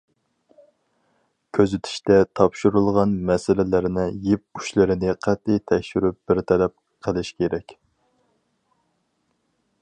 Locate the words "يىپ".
4.31-4.61